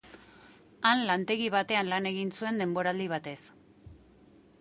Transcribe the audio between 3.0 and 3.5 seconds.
batez.